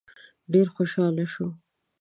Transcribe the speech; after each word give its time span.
ډېر 0.51 0.67
خوشاله 0.75 1.25
شو. 1.33 1.47